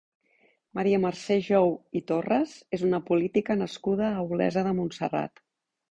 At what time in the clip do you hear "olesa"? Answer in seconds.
4.29-4.65